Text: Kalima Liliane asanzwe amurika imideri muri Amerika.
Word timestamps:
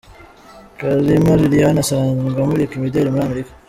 Kalima 0.79 1.33
Liliane 1.41 1.79
asanzwe 1.83 2.37
amurika 2.41 2.73
imideri 2.75 3.09
muri 3.13 3.25
Amerika. 3.27 3.51